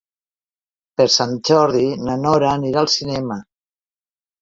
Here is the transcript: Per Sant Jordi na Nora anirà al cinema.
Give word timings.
Per 1.01 1.07
Sant 1.17 1.37
Jordi 1.51 1.85
na 2.09 2.17
Nora 2.25 2.53
anirà 2.57 2.85
al 2.85 2.93
cinema. 2.99 3.43